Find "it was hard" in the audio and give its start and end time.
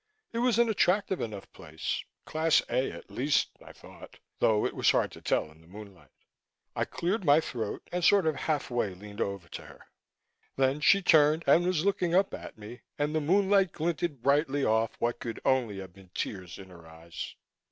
4.65-5.11